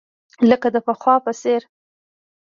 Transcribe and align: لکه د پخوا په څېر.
لکه 0.49 0.67
د 0.75 0.77
پخوا 0.87 1.15
په 1.25 1.31
څېر. 1.41 1.61